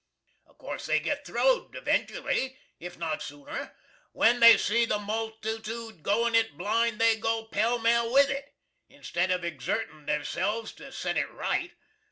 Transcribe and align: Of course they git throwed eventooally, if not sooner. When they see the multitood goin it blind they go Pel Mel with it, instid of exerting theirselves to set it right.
Of 0.47 0.57
course 0.57 0.87
they 0.87 0.99
git 0.99 1.25
throwed 1.27 1.73
eventooally, 1.75 2.57
if 2.79 2.97
not 2.97 3.21
sooner. 3.21 3.75
When 4.13 4.39
they 4.39 4.57
see 4.57 4.85
the 4.85 4.97
multitood 4.97 6.01
goin 6.01 6.33
it 6.33 6.57
blind 6.57 6.97
they 6.99 7.17
go 7.17 7.45
Pel 7.45 7.77
Mel 7.77 8.11
with 8.11 8.31
it, 8.31 8.55
instid 8.89 9.29
of 9.31 9.43
exerting 9.45 10.07
theirselves 10.07 10.71
to 10.77 10.91
set 10.91 11.17
it 11.17 11.29
right. 11.29 11.73